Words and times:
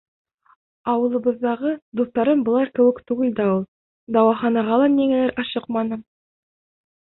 Ауылыбыҙҙағы 0.93 1.73
дуҫтарым 2.01 2.41
былар 2.47 2.71
кеүек 2.79 3.03
түгел 3.11 3.35
дә 3.41 3.45
ул. 3.57 3.61
Дауаханаға 4.17 4.81
ла 4.85 4.89
ниңәлер 4.95 5.37
ашыҡманың. 5.45 6.03